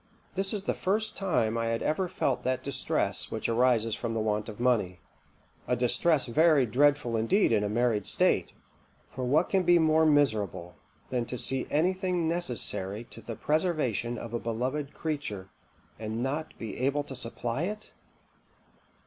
"This 0.33 0.51
was 0.51 0.63
the 0.63 0.73
first 0.73 1.15
time 1.15 1.59
I 1.59 1.67
had 1.67 1.83
ever 1.83 2.07
felt 2.07 2.41
that 2.41 2.63
distress 2.63 3.29
which 3.29 3.47
arises 3.47 3.93
from 3.93 4.13
the 4.13 4.19
want 4.19 4.49
of 4.49 4.59
money; 4.59 4.99
a 5.67 5.75
distress 5.75 6.25
very 6.25 6.65
dreadful 6.65 7.15
indeed 7.15 7.51
in 7.51 7.63
a 7.63 7.69
married 7.69 8.07
state; 8.07 8.53
for 9.11 9.23
what 9.23 9.47
can 9.47 9.61
be 9.61 9.77
more 9.77 10.07
miserable 10.07 10.73
than 11.11 11.25
to 11.27 11.37
see 11.37 11.67
anything 11.69 12.27
necessary 12.27 13.03
to 13.11 13.21
the 13.21 13.35
preservation 13.35 14.17
of 14.17 14.33
a 14.33 14.39
beloved 14.39 14.95
creature, 14.95 15.51
and 15.99 16.23
not 16.23 16.57
be 16.57 16.79
able 16.79 17.03
to 17.03 17.15
supply 17.15 17.65
it? 17.65 17.93